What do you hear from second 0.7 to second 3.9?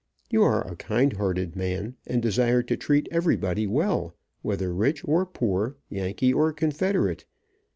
kind hearted man, and desire to treat everybody